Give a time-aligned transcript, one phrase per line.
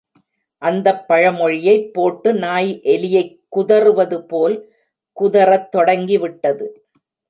[0.61, 4.57] அந்தப் பழமொழியைப் போட்டு நாய் எலியைக் குதறுவதுபோல்
[5.17, 6.67] குதறத் தொடங்கிவிட்டது.